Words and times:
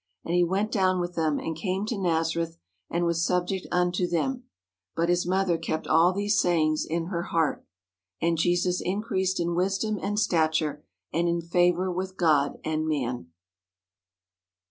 And 0.25 0.33
he 0.33 0.43
went 0.43 0.71
down 0.71 0.99
with 0.99 1.13
them 1.13 1.37
and 1.37 1.55
came 1.55 1.85
to 1.85 1.95
Nazareth, 1.95 2.57
and 2.89 3.05
was 3.05 3.23
subject 3.23 3.67
unto 3.71 4.07
them. 4.07 4.45
But 4.95 5.09
his 5.09 5.27
mother 5.27 5.59
kept 5.59 5.85
all 5.85 6.11
these 6.11 6.39
sayings 6.39 6.83
in 6.83 7.05
her 7.09 7.21
heart. 7.29 7.63
And 8.19 8.39
Jesus 8.39 8.81
increased 8.83 9.39
in 9.39 9.53
wisdom 9.53 9.99
and 10.01 10.17
stature 10.19 10.83
and 11.13 11.29
in 11.29 11.39
favour 11.39 11.91
with 11.91 12.17
God 12.17 12.57
and 12.65 12.87
man. 12.87 13.27